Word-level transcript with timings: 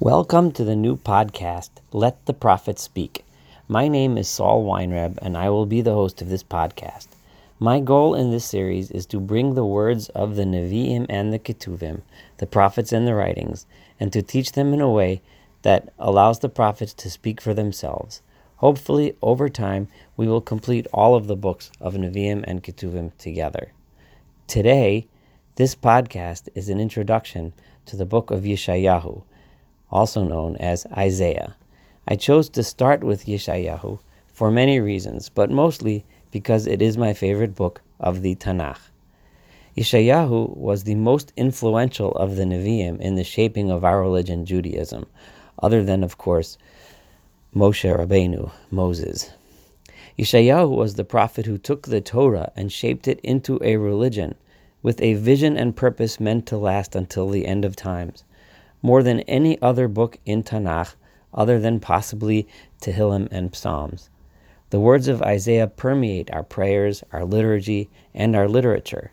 Welcome 0.00 0.50
to 0.54 0.64
the 0.64 0.74
new 0.74 0.96
podcast, 0.96 1.70
Let 1.92 2.26
the 2.26 2.34
Prophet 2.34 2.80
Speak. 2.80 3.24
My 3.68 3.86
name 3.86 4.18
is 4.18 4.28
Saul 4.28 4.64
Weinreb, 4.64 5.18
and 5.22 5.36
I 5.36 5.48
will 5.50 5.66
be 5.66 5.82
the 5.82 5.94
host 5.94 6.20
of 6.20 6.28
this 6.28 6.42
podcast. 6.42 7.06
My 7.60 7.78
goal 7.78 8.12
in 8.16 8.32
this 8.32 8.44
series 8.44 8.90
is 8.90 9.06
to 9.06 9.20
bring 9.20 9.54
the 9.54 9.64
words 9.64 10.08
of 10.08 10.34
the 10.34 10.42
Nevi'im 10.42 11.06
and 11.08 11.32
the 11.32 11.38
Ketuvim, 11.38 12.02
the 12.38 12.46
prophets 12.46 12.92
and 12.92 13.06
the 13.06 13.14
writings, 13.14 13.66
and 14.00 14.12
to 14.12 14.20
teach 14.20 14.52
them 14.52 14.74
in 14.74 14.80
a 14.80 14.90
way 14.90 15.22
that 15.62 15.92
allows 15.96 16.40
the 16.40 16.48
prophets 16.48 16.92
to 16.94 17.08
speak 17.08 17.40
for 17.40 17.54
themselves. 17.54 18.20
Hopefully, 18.56 19.14
over 19.22 19.48
time, 19.48 19.86
we 20.16 20.26
will 20.26 20.40
complete 20.40 20.88
all 20.92 21.14
of 21.14 21.28
the 21.28 21.36
books 21.36 21.70
of 21.80 21.94
Nevi'im 21.94 22.42
and 22.48 22.64
Ketuvim 22.64 23.16
together. 23.16 23.70
Today, 24.48 25.06
this 25.54 25.76
podcast 25.76 26.48
is 26.56 26.68
an 26.68 26.80
introduction 26.80 27.52
to 27.86 27.96
the 27.96 28.04
book 28.04 28.32
of 28.32 28.42
Yeshayahu 28.42 29.22
also 29.94 30.24
known 30.24 30.56
as 30.56 30.86
Isaiah. 30.96 31.54
I 32.08 32.16
chose 32.16 32.48
to 32.50 32.64
start 32.64 33.04
with 33.04 33.26
Yeshayahu 33.26 34.00
for 34.26 34.50
many 34.50 34.80
reasons, 34.80 35.28
but 35.28 35.50
mostly 35.50 36.04
because 36.32 36.66
it 36.66 36.82
is 36.82 36.98
my 36.98 37.14
favorite 37.14 37.54
book 37.54 37.80
of 38.00 38.20
the 38.20 38.34
Tanakh. 38.34 38.80
Yeshayahu 39.76 40.56
was 40.56 40.82
the 40.82 40.96
most 40.96 41.32
influential 41.36 42.10
of 42.12 42.34
the 42.34 42.42
Nevi'im 42.42 43.00
in 43.00 43.14
the 43.14 43.22
shaping 43.22 43.70
of 43.70 43.84
our 43.84 44.00
religion, 44.00 44.44
Judaism, 44.44 45.06
other 45.62 45.84
than, 45.84 46.02
of 46.02 46.18
course, 46.18 46.58
Moshe 47.54 47.88
Rabbeinu, 47.96 48.50
Moses. 48.72 49.30
Yeshayahu 50.18 50.76
was 50.76 50.94
the 50.94 51.04
prophet 51.04 51.46
who 51.46 51.56
took 51.56 51.86
the 51.86 52.00
Torah 52.00 52.50
and 52.56 52.72
shaped 52.72 53.06
it 53.06 53.20
into 53.20 53.60
a 53.62 53.76
religion 53.76 54.34
with 54.82 55.00
a 55.00 55.14
vision 55.14 55.56
and 55.56 55.76
purpose 55.76 56.18
meant 56.18 56.46
to 56.46 56.56
last 56.56 56.96
until 56.96 57.30
the 57.30 57.46
end 57.46 57.64
of 57.64 57.76
times 57.76 58.24
more 58.84 59.02
than 59.02 59.20
any 59.20 59.60
other 59.62 59.88
book 59.88 60.18
in 60.26 60.42
Tanakh, 60.42 60.94
other 61.32 61.58
than 61.58 61.80
possibly 61.80 62.46
Tehillim 62.82 63.26
and 63.30 63.56
Psalms. 63.56 64.10
The 64.68 64.78
words 64.78 65.08
of 65.08 65.22
Isaiah 65.22 65.68
permeate 65.68 66.30
our 66.30 66.42
prayers, 66.42 67.02
our 67.10 67.24
liturgy, 67.24 67.88
and 68.12 68.36
our 68.36 68.46
literature. 68.46 69.10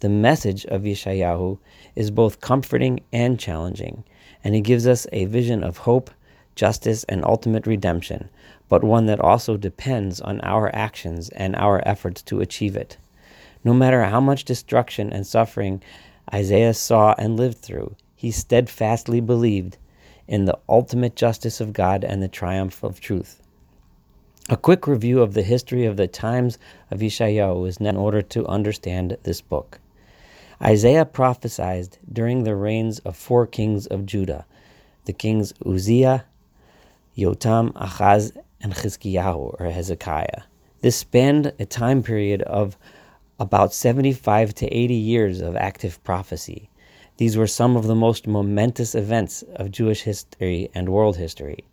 The 0.00 0.08
message 0.08 0.66
of 0.66 0.82
Yeshayahu 0.82 1.60
is 1.94 2.10
both 2.10 2.40
comforting 2.40 2.98
and 3.12 3.38
challenging, 3.38 4.02
and 4.42 4.56
it 4.56 4.62
gives 4.62 4.88
us 4.88 5.06
a 5.12 5.26
vision 5.26 5.62
of 5.62 5.76
hope, 5.78 6.10
justice, 6.56 7.04
and 7.04 7.24
ultimate 7.24 7.64
redemption, 7.64 8.28
but 8.68 8.82
one 8.82 9.06
that 9.06 9.20
also 9.20 9.56
depends 9.56 10.20
on 10.20 10.40
our 10.40 10.74
actions 10.74 11.28
and 11.28 11.54
our 11.54 11.80
efforts 11.86 12.22
to 12.22 12.40
achieve 12.40 12.74
it. 12.74 12.96
No 13.62 13.72
matter 13.72 14.02
how 14.02 14.20
much 14.20 14.44
destruction 14.44 15.12
and 15.12 15.24
suffering 15.24 15.80
Isaiah 16.34 16.74
saw 16.74 17.14
and 17.16 17.36
lived 17.36 17.58
through, 17.58 17.94
he 18.22 18.30
steadfastly 18.30 19.20
believed 19.20 19.76
in 20.28 20.44
the 20.44 20.56
ultimate 20.68 21.16
justice 21.16 21.60
of 21.60 21.72
God 21.72 22.04
and 22.04 22.22
the 22.22 22.28
triumph 22.28 22.84
of 22.84 23.00
truth. 23.00 23.42
A 24.48 24.56
quick 24.56 24.86
review 24.86 25.20
of 25.20 25.34
the 25.34 25.42
history 25.42 25.86
of 25.86 25.96
the 25.96 26.06
times 26.06 26.56
of 26.92 27.00
Yeshayahu 27.00 27.66
is 27.66 27.78
in 27.78 27.96
order 27.96 28.22
to 28.22 28.46
understand 28.46 29.16
this 29.24 29.40
book. 29.40 29.80
Isaiah 30.62 31.04
prophesied 31.04 31.98
during 32.12 32.44
the 32.44 32.54
reigns 32.54 33.00
of 33.00 33.16
four 33.16 33.44
kings 33.44 33.88
of 33.88 34.06
Judah, 34.06 34.46
the 35.06 35.12
kings 35.12 35.52
Uzziah, 35.66 36.24
Yotam, 37.18 37.72
Achaz, 37.72 38.36
and 38.60 38.72
Chizkiyahu, 38.72 39.60
or 39.60 39.66
Hezekiah. 39.68 40.42
This 40.80 40.94
spanned 40.94 41.54
a 41.58 41.66
time 41.66 42.04
period 42.04 42.42
of 42.42 42.78
about 43.40 43.74
75 43.74 44.54
to 44.54 44.66
80 44.68 44.94
years 44.94 45.40
of 45.40 45.56
active 45.56 46.00
prophecy. 46.04 46.68
These 47.18 47.36
were 47.36 47.46
some 47.46 47.76
of 47.76 47.86
the 47.86 47.94
most 47.94 48.26
momentous 48.26 48.94
events 48.94 49.42
of 49.56 49.70
Jewish 49.70 50.02
history 50.02 50.70
and 50.74 50.88
world 50.88 51.18
history. 51.18 51.64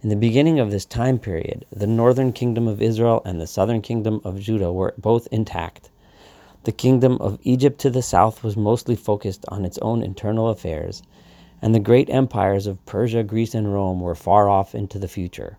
In 0.00 0.10
the 0.10 0.16
beginning 0.16 0.60
of 0.60 0.70
this 0.70 0.84
time 0.84 1.18
period, 1.18 1.66
the 1.72 1.88
northern 1.88 2.32
kingdom 2.32 2.68
of 2.68 2.80
Israel 2.80 3.20
and 3.24 3.40
the 3.40 3.48
southern 3.48 3.82
kingdom 3.82 4.20
of 4.22 4.38
Judah 4.38 4.72
were 4.72 4.94
both 4.96 5.26
intact. 5.32 5.90
The 6.62 6.72
kingdom 6.72 7.18
of 7.20 7.40
Egypt 7.42 7.80
to 7.80 7.90
the 7.90 8.00
south 8.00 8.44
was 8.44 8.56
mostly 8.56 8.94
focused 8.94 9.44
on 9.48 9.64
its 9.64 9.78
own 9.78 10.04
internal 10.04 10.48
affairs, 10.48 11.02
and 11.60 11.74
the 11.74 11.80
great 11.80 12.08
empires 12.08 12.68
of 12.68 12.84
Persia, 12.86 13.24
Greece, 13.24 13.54
and 13.54 13.74
Rome 13.74 14.00
were 14.00 14.14
far 14.14 14.48
off 14.48 14.74
into 14.74 15.00
the 15.00 15.08
future. 15.08 15.58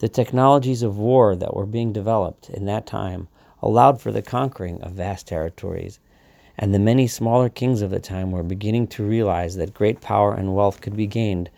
The 0.00 0.08
technologies 0.08 0.82
of 0.82 0.98
war 0.98 1.36
that 1.36 1.54
were 1.54 1.64
being 1.64 1.92
developed 1.92 2.50
in 2.50 2.64
that 2.64 2.86
time 2.86 3.28
allowed 3.62 4.00
for 4.00 4.10
the 4.10 4.20
conquering 4.20 4.82
of 4.82 4.92
vast 4.92 5.28
territories 5.28 6.00
and 6.58 6.74
the 6.74 6.78
many 6.78 7.06
smaller 7.06 7.48
kings 7.48 7.82
of 7.82 7.90
the 7.90 8.00
time 8.00 8.30
were 8.30 8.42
beginning 8.42 8.86
to 8.86 9.04
realize 9.06 9.56
that 9.56 9.74
great 9.74 10.00
power 10.00 10.34
and 10.34 10.54
wealth 10.54 10.80
could 10.80 10.96
be 10.96 11.06
gained 11.06 11.50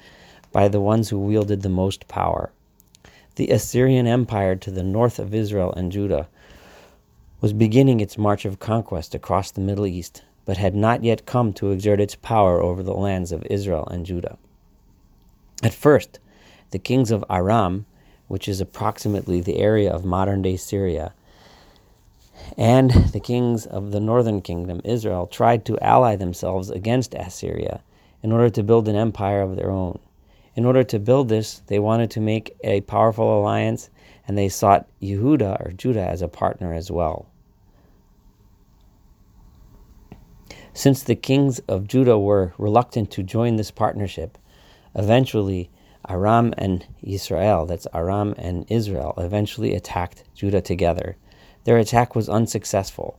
by 0.52 0.68
the 0.68 0.80
ones 0.80 1.08
who 1.08 1.18
wielded 1.18 1.62
the 1.62 1.68
most 1.68 2.08
power. 2.08 2.50
The 3.36 3.48
Assyrian 3.50 4.06
Empire 4.06 4.56
to 4.56 4.70
the 4.70 4.82
north 4.82 5.18
of 5.18 5.32
Israel 5.34 5.72
and 5.74 5.92
Judah 5.92 6.28
was 7.40 7.52
beginning 7.52 8.00
its 8.00 8.18
march 8.18 8.44
of 8.44 8.58
conquest 8.58 9.14
across 9.14 9.50
the 9.50 9.60
Middle 9.60 9.86
East, 9.86 10.22
but 10.44 10.56
had 10.56 10.74
not 10.74 11.04
yet 11.04 11.26
come 11.26 11.52
to 11.52 11.70
exert 11.70 12.00
its 12.00 12.16
power 12.16 12.60
over 12.60 12.82
the 12.82 12.94
lands 12.94 13.30
of 13.30 13.46
Israel 13.48 13.86
and 13.86 14.04
Judah. 14.04 14.36
At 15.62 15.74
first, 15.74 16.18
the 16.70 16.78
kings 16.78 17.10
of 17.10 17.24
Aram, 17.30 17.86
which 18.26 18.48
is 18.48 18.60
approximately 18.60 19.40
the 19.40 19.58
area 19.58 19.92
of 19.92 20.04
modern 20.04 20.42
day 20.42 20.56
Syria, 20.56 21.14
and 22.56 22.90
the 23.12 23.20
kings 23.20 23.66
of 23.66 23.92
the 23.92 24.00
northern 24.00 24.40
kingdom, 24.40 24.80
Israel, 24.84 25.26
tried 25.26 25.64
to 25.64 25.78
ally 25.80 26.16
themselves 26.16 26.70
against 26.70 27.14
Assyria 27.14 27.80
in 28.22 28.32
order 28.32 28.50
to 28.50 28.62
build 28.62 28.88
an 28.88 28.96
empire 28.96 29.42
of 29.42 29.56
their 29.56 29.70
own. 29.70 29.98
In 30.54 30.64
order 30.64 30.82
to 30.82 30.98
build 30.98 31.28
this, 31.28 31.62
they 31.68 31.78
wanted 31.78 32.10
to 32.10 32.20
make 32.20 32.56
a 32.64 32.80
powerful 32.80 33.38
alliance, 33.38 33.90
and 34.26 34.36
they 34.36 34.48
sought 34.48 34.88
Yehuda 35.00 35.64
or 35.64 35.72
Judah 35.72 36.06
as 36.06 36.20
a 36.20 36.28
partner 36.28 36.74
as 36.74 36.90
well. 36.90 37.26
Since 40.74 41.02
the 41.02 41.14
kings 41.14 41.60
of 41.60 41.86
Judah 41.86 42.18
were 42.18 42.54
reluctant 42.58 43.10
to 43.12 43.22
join 43.22 43.56
this 43.56 43.70
partnership, 43.70 44.36
eventually 44.94 45.70
Aram 46.08 46.54
and 46.58 46.86
Israel, 47.02 47.66
that's 47.66 47.86
Aram 47.94 48.34
and 48.36 48.64
Israel, 48.68 49.14
eventually 49.18 49.74
attacked 49.74 50.24
Judah 50.34 50.60
together 50.60 51.16
their 51.68 51.76
attack 51.76 52.14
was 52.14 52.30
unsuccessful, 52.30 53.18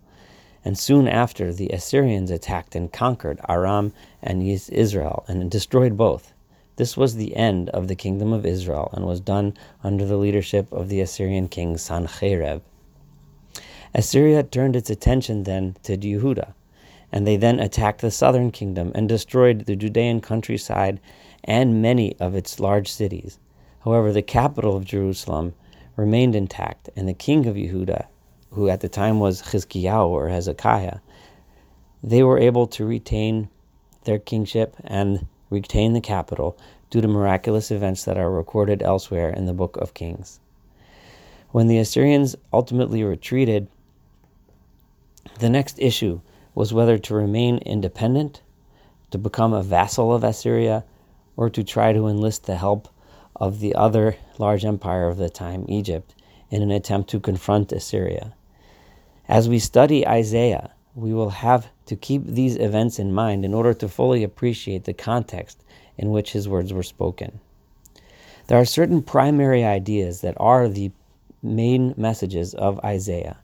and 0.65 0.75
soon 0.75 1.07
after 1.07 1.53
the 1.53 1.69
Assyrians 1.69 2.31
attacked 2.31 2.75
and 2.75 2.91
conquered 2.91 3.39
Aram 3.47 3.93
and 4.23 4.41
Israel 4.41 5.23
and 5.27 5.51
destroyed 5.51 5.95
both. 5.95 6.33
This 6.75 6.97
was 6.97 7.13
the 7.13 7.35
end 7.35 7.69
of 7.69 7.87
the 7.87 7.95
kingdom 7.95 8.33
of 8.33 8.47
Israel 8.47 8.89
and 8.91 9.05
was 9.05 9.19
done 9.19 9.53
under 9.83 10.03
the 10.03 10.17
leadership 10.17 10.71
of 10.71 10.89
the 10.89 10.99
Assyrian 10.99 11.47
king 11.47 11.75
Sancherib. 11.75 12.61
Assyria 13.93 14.41
turned 14.41 14.75
its 14.75 14.89
attention 14.89 15.43
then 15.43 15.75
to 15.83 15.95
Yehuda, 15.95 16.53
and 17.11 17.27
they 17.27 17.37
then 17.37 17.59
attacked 17.59 18.01
the 18.01 18.09
southern 18.09 18.49
kingdom 18.49 18.91
and 18.95 19.07
destroyed 19.07 19.67
the 19.67 19.75
Judean 19.75 20.21
countryside 20.21 20.99
and 21.43 21.83
many 21.83 22.17
of 22.19 22.33
its 22.33 22.59
large 22.59 22.91
cities. 22.91 23.37
However, 23.83 24.11
the 24.11 24.23
capital 24.23 24.75
of 24.75 24.85
Jerusalem 24.85 25.53
remained 25.95 26.35
intact, 26.35 26.89
and 26.95 27.07
the 27.07 27.13
king 27.13 27.45
of 27.45 27.55
Yehuda 27.55 28.07
who 28.51 28.69
at 28.69 28.81
the 28.81 28.89
time 28.89 29.19
was 29.19 29.41
Chizkiyahu 29.41 30.07
or 30.07 30.29
Hezekiah, 30.29 30.99
they 32.03 32.23
were 32.23 32.39
able 32.39 32.67
to 32.67 32.85
retain 32.85 33.49
their 34.05 34.19
kingship 34.19 34.75
and 34.83 35.27
retain 35.49 35.93
the 35.93 36.01
capital 36.01 36.57
due 36.89 37.01
to 37.01 37.07
miraculous 37.07 37.71
events 37.71 38.05
that 38.05 38.17
are 38.17 38.31
recorded 38.31 38.81
elsewhere 38.81 39.29
in 39.29 39.45
the 39.45 39.53
book 39.53 39.77
of 39.77 39.93
Kings. 39.93 40.39
When 41.51 41.67
the 41.67 41.77
Assyrians 41.77 42.35
ultimately 42.53 43.03
retreated, 43.03 43.67
the 45.39 45.49
next 45.49 45.79
issue 45.79 46.21
was 46.55 46.73
whether 46.73 46.97
to 46.97 47.15
remain 47.15 47.57
independent, 47.59 48.41
to 49.11 49.17
become 49.17 49.53
a 49.53 49.63
vassal 49.63 50.13
of 50.13 50.23
Assyria, 50.23 50.83
or 51.37 51.49
to 51.49 51.63
try 51.63 51.93
to 51.93 52.07
enlist 52.07 52.45
the 52.45 52.57
help 52.57 52.87
of 53.35 53.59
the 53.59 53.75
other 53.75 54.17
large 54.37 54.65
empire 54.65 55.07
of 55.07 55.17
the 55.17 55.29
time, 55.29 55.65
Egypt, 55.67 56.13
in 56.49 56.61
an 56.61 56.71
attempt 56.71 57.09
to 57.11 57.19
confront 57.19 57.71
Assyria. 57.71 58.33
As 59.29 59.47
we 59.47 59.59
study 59.59 60.07
Isaiah, 60.07 60.71
we 60.95 61.13
will 61.13 61.29
have 61.29 61.67
to 61.85 61.95
keep 61.95 62.25
these 62.25 62.55
events 62.55 62.97
in 62.97 63.13
mind 63.13 63.45
in 63.45 63.53
order 63.53 63.75
to 63.75 63.87
fully 63.87 64.23
appreciate 64.23 64.85
the 64.85 64.93
context 64.93 65.63
in 65.99 66.09
which 66.09 66.31
his 66.31 66.49
words 66.49 66.73
were 66.73 66.81
spoken. 66.81 67.39
There 68.47 68.59
are 68.59 68.65
certain 68.65 69.03
primary 69.03 69.63
ideas 69.63 70.21
that 70.21 70.33
are 70.37 70.67
the 70.67 70.89
main 71.43 71.93
messages 71.95 72.55
of 72.55 72.79
Isaiah, 72.79 73.37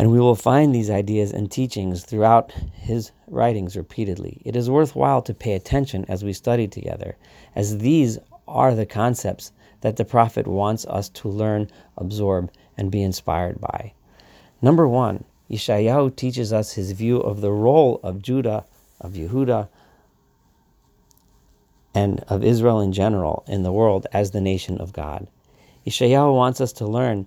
and 0.00 0.10
we 0.10 0.18
will 0.18 0.34
find 0.34 0.74
these 0.74 0.90
ideas 0.90 1.30
and 1.30 1.48
teachings 1.48 2.04
throughout 2.04 2.50
his 2.74 3.12
writings 3.28 3.76
repeatedly. 3.76 4.42
It 4.44 4.56
is 4.56 4.68
worthwhile 4.68 5.22
to 5.22 5.32
pay 5.32 5.52
attention 5.52 6.06
as 6.08 6.24
we 6.24 6.32
study 6.32 6.66
together, 6.66 7.16
as 7.54 7.78
these 7.78 8.18
are 8.48 8.74
the 8.74 8.84
concepts 8.84 9.52
that 9.82 9.94
the 9.94 10.04
prophet 10.04 10.48
wants 10.48 10.84
us 10.86 11.08
to 11.10 11.28
learn, 11.28 11.70
absorb, 11.96 12.50
and 12.76 12.90
be 12.90 13.04
inspired 13.04 13.60
by. 13.60 13.92
Number 14.62 14.86
one, 14.86 15.24
Yeshayahu 15.50 16.14
teaches 16.14 16.52
us 16.52 16.74
his 16.74 16.92
view 16.92 17.18
of 17.18 17.40
the 17.40 17.50
role 17.50 17.98
of 18.04 18.22
Judah, 18.22 18.64
of 19.00 19.12
Yehuda, 19.12 19.68
and 21.92 22.20
of 22.28 22.44
Israel 22.44 22.80
in 22.80 22.92
general 22.92 23.44
in 23.48 23.64
the 23.64 23.72
world 23.72 24.06
as 24.12 24.30
the 24.30 24.40
nation 24.40 24.78
of 24.78 24.92
God. 24.92 25.26
Yeshayahu 25.84 26.34
wants 26.34 26.60
us 26.60 26.72
to 26.74 26.86
learn 26.86 27.26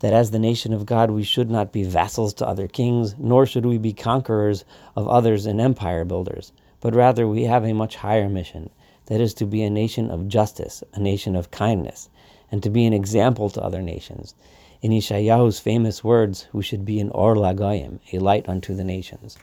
that 0.00 0.14
as 0.14 0.30
the 0.30 0.38
nation 0.38 0.72
of 0.72 0.86
God, 0.86 1.10
we 1.10 1.22
should 1.22 1.50
not 1.50 1.70
be 1.70 1.84
vassals 1.84 2.32
to 2.34 2.46
other 2.46 2.66
kings, 2.66 3.14
nor 3.18 3.44
should 3.44 3.66
we 3.66 3.76
be 3.76 3.92
conquerors 3.92 4.64
of 4.96 5.06
others 5.06 5.44
and 5.44 5.60
empire 5.60 6.06
builders, 6.06 6.50
but 6.80 6.94
rather 6.94 7.28
we 7.28 7.44
have 7.44 7.64
a 7.64 7.74
much 7.74 7.96
higher 7.96 8.28
mission 8.28 8.70
that 9.06 9.20
is 9.20 9.34
to 9.34 9.44
be 9.44 9.62
a 9.62 9.70
nation 9.70 10.10
of 10.10 10.28
justice, 10.28 10.82
a 10.94 11.00
nation 11.00 11.36
of 11.36 11.50
kindness, 11.50 12.08
and 12.50 12.62
to 12.62 12.70
be 12.70 12.86
an 12.86 12.94
example 12.94 13.50
to 13.50 13.62
other 13.62 13.82
nations. 13.82 14.34
In 14.82 14.92
Yeshayahu's 14.92 15.60
famous 15.60 16.02
words, 16.02 16.46
we 16.54 16.62
should 16.62 16.86
be 16.86 17.00
an 17.00 17.10
or 17.10 17.36
lagoyim, 17.36 17.98
a 18.14 18.18
light 18.18 18.48
unto 18.48 18.74
the 18.74 18.82
nations. 18.82 19.36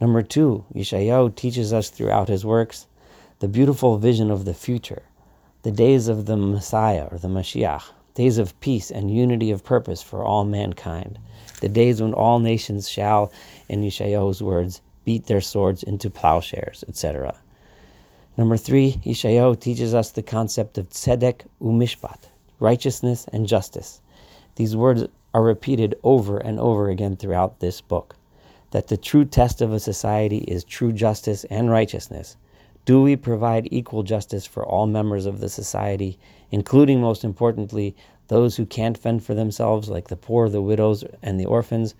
Number 0.00 0.22
two, 0.22 0.64
Yeshayahu 0.72 1.34
teaches 1.34 1.72
us 1.72 1.88
throughout 1.88 2.28
his 2.28 2.44
works 2.44 2.86
the 3.40 3.48
beautiful 3.48 3.98
vision 3.98 4.30
of 4.30 4.44
the 4.44 4.54
future, 4.54 5.02
the 5.62 5.72
days 5.72 6.06
of 6.06 6.26
the 6.26 6.36
Messiah 6.36 7.08
or 7.10 7.18
the 7.18 7.26
Mashiach, 7.26 7.82
days 8.14 8.38
of 8.38 8.58
peace 8.60 8.92
and 8.92 9.10
unity 9.10 9.50
of 9.50 9.64
purpose 9.64 10.02
for 10.02 10.22
all 10.22 10.44
mankind, 10.44 11.18
the 11.60 11.68
days 11.68 12.00
when 12.00 12.14
all 12.14 12.38
nations 12.38 12.88
shall, 12.88 13.32
in 13.68 13.82
Yeshayahu's 13.82 14.40
words, 14.40 14.82
beat 15.04 15.26
their 15.26 15.40
swords 15.40 15.82
into 15.82 16.08
plowshares, 16.08 16.84
etc. 16.86 17.34
Number 18.36 18.56
three, 18.56 19.00
Yeshayahu 19.04 19.58
teaches 19.58 19.94
us 19.94 20.12
the 20.12 20.22
concept 20.22 20.78
of 20.78 20.90
tzedek 20.90 21.40
umishpat, 21.60 22.28
righteousness 22.60 23.26
and 23.32 23.48
justice. 23.48 24.00
These 24.56 24.76
words 24.76 25.04
are 25.32 25.42
repeated 25.42 25.94
over 26.02 26.38
and 26.38 26.58
over 26.58 26.88
again 26.88 27.16
throughout 27.16 27.60
this 27.60 27.80
book. 27.80 28.16
That 28.72 28.88
the 28.88 28.96
true 28.96 29.24
test 29.24 29.60
of 29.60 29.72
a 29.72 29.80
society 29.80 30.38
is 30.38 30.64
true 30.64 30.92
justice 30.92 31.44
and 31.44 31.70
righteousness. 31.70 32.36
Do 32.84 33.02
we 33.02 33.16
provide 33.16 33.68
equal 33.70 34.02
justice 34.02 34.46
for 34.46 34.64
all 34.64 34.86
members 34.86 35.26
of 35.26 35.40
the 35.40 35.48
society, 35.48 36.18
including, 36.50 37.00
most 37.00 37.24
importantly, 37.24 37.94
those 38.28 38.56
who 38.56 38.66
can't 38.66 38.98
fend 38.98 39.24
for 39.24 39.34
themselves, 39.34 39.88
like 39.88 40.08
the 40.08 40.16
poor, 40.16 40.48
the 40.48 40.62
widows, 40.62 41.04
and 41.22 41.38
the 41.38 41.46
orphans? 41.46 41.94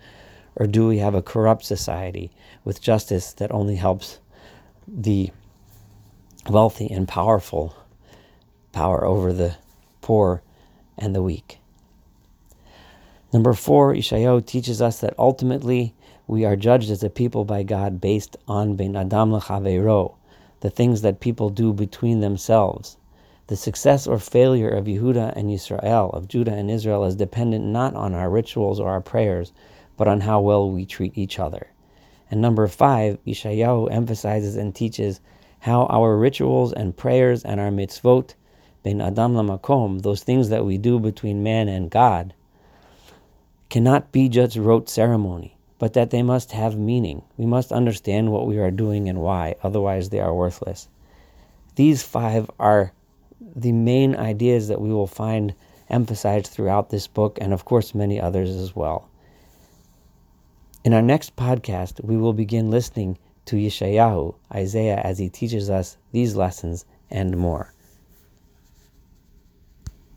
Or 0.56 0.67
do 0.67 0.87
we 0.87 0.99
have 0.99 1.14
a 1.14 1.23
corrupt 1.23 1.64
society 1.64 2.31
with 2.64 2.81
justice 2.81 3.32
that 3.35 3.53
only 3.53 3.76
helps 3.76 4.19
the 4.88 5.31
wealthy 6.49 6.91
and 6.91 7.06
powerful 7.06 7.75
power 8.73 9.05
over 9.05 9.32
the 9.32 9.56
poor 10.00 10.43
and 10.99 11.14
the 11.14 11.23
weak? 11.23 11.60
Number 13.32 13.53
four, 13.53 13.94
Yeshayahu 13.94 14.44
teaches 14.44 14.82
us 14.82 14.99
that 15.00 15.15
ultimately 15.17 15.94
we 16.27 16.44
are 16.44 16.56
judged 16.56 16.91
as 16.91 17.05
a 17.05 17.09
people 17.09 17.44
by 17.44 17.62
God 17.62 18.00
based 18.00 18.37
on 18.49 18.75
Ben 18.75 18.97
Adam 18.97 19.32
L'Chaveiro, 19.32 20.15
the 20.61 20.71
things 20.71 21.03
that 21.03 21.21
people 21.21 21.49
do 21.49 21.73
between 21.73 22.19
themselves. 22.19 22.97
The 23.47 23.55
success 23.55 24.09
or 24.09 24.19
failure 24.19 24.69
of 24.69 24.87
Yehuda 24.87 25.37
and 25.37 25.49
Israel, 25.49 26.11
of 26.11 26.27
Judah 26.27 26.55
and 26.55 26.69
Israel, 26.69 27.05
is 27.05 27.15
dependent 27.15 27.65
not 27.65 27.94
on 27.94 28.15
our 28.15 28.29
rituals 28.29 28.81
or 28.81 28.88
our 28.88 29.00
prayers, 29.00 29.53
but 29.97 30.09
on 30.09 30.23
how 30.23 30.41
well 30.41 30.69
we 30.69 30.85
treat 30.85 31.17
each 31.17 31.38
other. 31.38 31.69
And 32.32 32.41
number 32.41 32.67
five, 32.67 33.19
Yeshayahu 33.25 33.93
emphasizes 33.93 34.56
and 34.56 34.75
teaches 34.75 35.21
how 35.61 35.87
our 35.87 36.17
rituals 36.17 36.73
and 36.73 36.97
prayers 36.97 37.44
and 37.44 37.61
our 37.61 37.71
mitzvot, 37.71 38.35
ben 38.82 39.00
adam 39.00 39.35
lamakom, 39.35 40.03
those 40.03 40.25
things 40.25 40.49
that 40.49 40.65
we 40.65 40.79
do 40.79 40.99
between 40.99 41.44
man 41.44 41.69
and 41.69 41.91
God, 41.91 42.35
cannot 43.70 44.12
be 44.12 44.28
just 44.28 44.56
rote 44.56 44.90
ceremony, 44.90 45.56
but 45.78 45.94
that 45.94 46.11
they 46.11 46.22
must 46.22 46.52
have 46.52 46.76
meaning. 46.76 47.22
We 47.37 47.46
must 47.46 47.72
understand 47.72 48.32
what 48.32 48.46
we 48.46 48.58
are 48.58 48.70
doing 48.70 49.08
and 49.08 49.20
why, 49.20 49.55
otherwise, 49.62 50.11
they 50.11 50.20
are 50.20 50.34
worthless. 50.34 50.88
These 51.76 52.02
five 52.02 52.50
are 52.58 52.93
the 53.40 53.72
main 53.72 54.17
ideas 54.17 54.69
that 54.69 54.81
we 54.81 54.93
will 54.93 55.06
find 55.06 55.55
emphasized 55.88 56.49
throughout 56.49 56.90
this 56.90 57.06
book, 57.06 57.38
and 57.40 57.52
of 57.52 57.64
course, 57.64 57.94
many 57.94 58.20
others 58.20 58.50
as 58.50 58.76
well. 58.76 59.08
In 60.84 60.93
our 60.93 61.02
next 61.02 61.37
podcast, 61.37 62.02
we 62.05 62.17
will 62.17 62.32
begin 62.32 62.70
listening 62.70 63.19
to 63.46 63.56
Yeshayahu, 63.56 64.34
Isaiah, 64.52 65.00
as 65.02 65.19
he 65.19 65.28
teaches 65.28 65.70
us 65.70 65.96
these 66.12 66.37
lessons 66.37 66.84
and 67.11 67.37
more. 67.37 67.72